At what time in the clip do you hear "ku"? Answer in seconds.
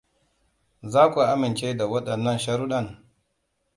1.11-1.19